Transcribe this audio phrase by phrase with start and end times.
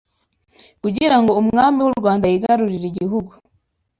[0.81, 3.31] Kugirango Umwami w’u Rwanda yigarurire igihugu